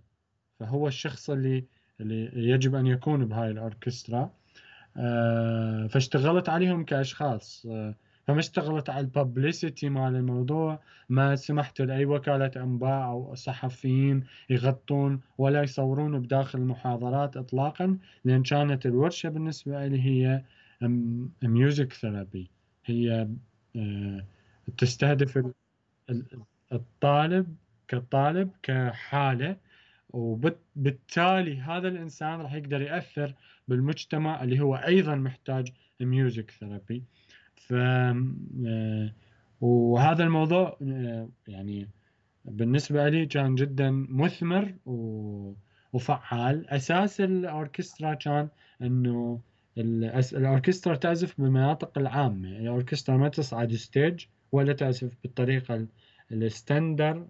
[0.59, 1.65] فهو الشخص اللي
[2.01, 4.31] اللي يجب أن يكون بهاي الأوركسترا.
[4.97, 7.65] آه، فاشتغلت عليهم كأشخاص.
[7.69, 7.95] آه،
[8.27, 10.79] فما اشتغلت على الببليستي مال الموضوع.
[11.09, 18.85] ما سمحت لأي وكالة أنباء أو صحفيين يغطون ولا يصورون بداخل المحاضرات إطلاقا لأن كانت
[18.85, 20.43] الورشة بالنسبة لي هي
[21.43, 22.49] music therapy
[22.85, 23.27] هي
[23.75, 24.25] آه،
[24.77, 25.51] تستهدف
[26.71, 27.55] الطالب
[27.87, 29.57] كطالب كحالة
[30.09, 33.33] وبالتالي هذا الإنسان راح يقدر يأثر
[33.67, 37.03] بالمجتمع اللي هو أيضا محتاج music therapy
[37.55, 39.13] ف آه،
[39.61, 41.89] وهذا الموضوع آه، يعني
[42.45, 44.73] بالنسبة لي كان جدا مثمر
[45.93, 46.69] وفعال.
[46.69, 48.49] أساس الأوركسترا كان
[48.81, 49.39] أنه
[49.77, 52.49] الأوركسترا تعزف بالمناطق العامة.
[52.49, 55.87] الأوركسترا ما تصعد stage ولا تعزف بالطريقة
[56.31, 57.25] ال standard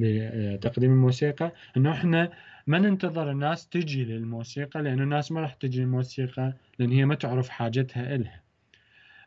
[0.00, 2.32] لتقديم الموسيقى إنه إحنا
[2.66, 7.48] ما ننتظر الناس تجي للموسيقى لأنه الناس ما راح تجي للموسيقى لأن هي ما تعرف
[7.48, 8.40] حاجتها إلها.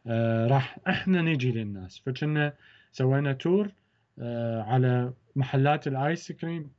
[0.07, 2.01] آه راح إحنا نجي للناس.
[2.05, 2.53] فكنا
[2.91, 3.71] سوينا tour
[4.19, 6.71] آه على محلات الآيس كريم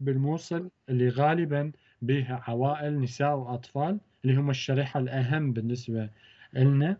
[0.00, 6.10] بالموصل اللي غالبا بها عوائل نساء وأطفال اللي هم الشريحة الأهم بالنسبة
[6.52, 6.96] لنا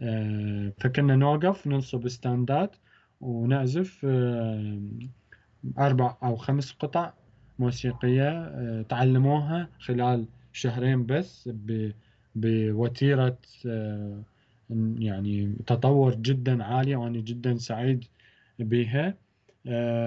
[0.00, 2.76] آه فكنا نوقف ننصب ستاندات
[3.20, 4.80] ونعزف آه،
[5.78, 7.12] أربع أو خمس قطع
[7.58, 11.50] موسيقية آه، تعلموها خلال شهرين بس
[12.34, 14.22] بوتيرة آه،
[14.98, 18.04] يعني تطور جدا عالي وأنا جدا سعيد
[18.58, 19.14] بها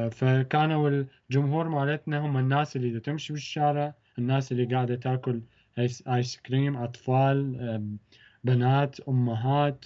[0.09, 5.41] فكانوا الجمهور مالتنا هم الناس اللي تمشي بالشارع الناس اللي قاعدة تاكل
[6.07, 7.89] آيس كريم أطفال
[8.43, 9.85] بنات أمهات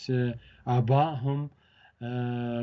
[0.68, 1.50] آبائهم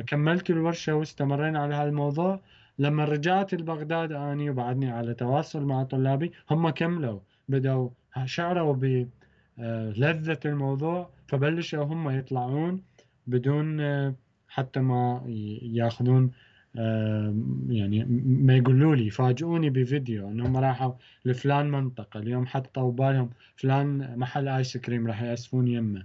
[0.07, 2.41] كملت الورشة واستمرينا على هذا الموضوع
[2.79, 7.91] لما رجعت لبغداد أني وبعدني على تواصل مع طلابي هم كملوا بدأوا
[8.25, 12.83] شعروا بلذة الموضوع فبلشوا هم يطلعون
[13.27, 14.15] بدون آه،
[14.49, 15.23] حتى ما
[15.63, 16.31] ياخذون
[16.79, 17.35] آه،
[17.69, 20.93] يعني ما يقولوا لي يفاجئوني بفيديو إنهم راحوا
[21.25, 22.21] لفلان منطقة.
[22.21, 26.05] اليوم حطوا بالهم فلان محل آيس كريم راح يأسفون يمه.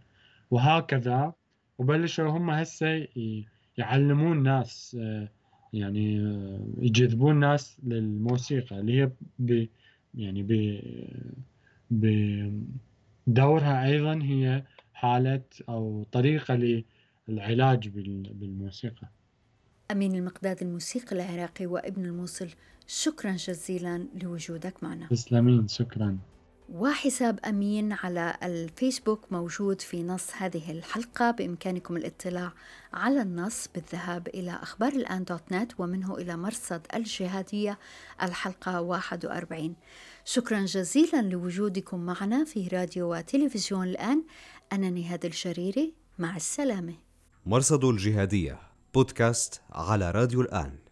[0.51, 1.34] وهكذا
[1.80, 3.07] وبلشوا هم هسه
[3.77, 5.30] يعلمون ناس آه،
[5.73, 9.67] يعني آه، يجذبون ناس للموسيقى اللي هي ب
[10.15, 10.80] يعني ب
[13.27, 14.63] بدورها أيضا هي
[14.93, 16.84] حالة أو طريقة
[17.27, 19.07] للعلاج بالموسيقى.
[19.91, 22.49] أمين المقداد الموسيقي العراقي وابن الموصل
[22.88, 25.07] شكرا جزيلا لوجودك معنا.
[25.07, 26.17] تسلمين شكرا.
[26.74, 31.32] وحساب أمين على الفيسبوك موجود في نص هذه الحلقة.
[31.32, 32.53] بإمكانكم الاطلاع
[32.93, 37.80] على النص بالذهاب إلى أخبار الآن دوت نت ومنه إلى مرصد الجهادية.
[38.24, 39.76] الحلقة 41
[40.26, 44.24] شكرا جزيلا لوجودكم معنا في راديو وتلفزيون الآن.
[44.74, 46.93] أنا نهاد الشريري مع السلامة.
[47.45, 48.59] مرصد الجهادية
[48.93, 50.88] بودكاست على راديو الآن.